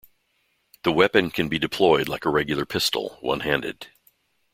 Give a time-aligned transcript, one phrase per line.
[0.81, 3.89] The weapon can be deployed like a regular pistol, one-handed.